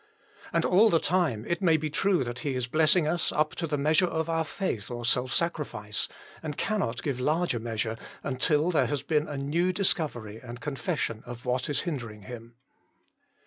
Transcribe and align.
And 0.51 0.65
all 0.65 0.89
the 0.89 0.97
time 0.97 1.45
it 1.45 1.61
may 1.61 1.77
be 1.77 1.91
true 1.91 2.23
that 2.23 2.39
He 2.39 2.55
is 2.55 2.65
blessing 2.65 3.07
us 3.07 3.31
up 3.31 3.53
to 3.57 3.67
the 3.67 3.77
measure 3.77 4.07
of 4.07 4.31
our 4.31 4.43
faith 4.43 4.89
or 4.89 5.05
self 5.05 5.31
sacrifice, 5.31 6.07
and 6.41 6.57
cannot 6.57 7.03
give 7.03 7.19
larger 7.19 7.59
measure, 7.59 7.97
until 8.23 8.71
there 8.71 8.87
has 8.87 9.03
been 9.03 9.27
a 9.27 9.37
new 9.37 9.71
discovery 9.71 10.37
and 10.41 10.59
confession 10.59 11.21
of 11.27 11.45
what 11.45 11.69
is 11.69 11.81
hindering 11.81 12.23
Him. 12.23 12.55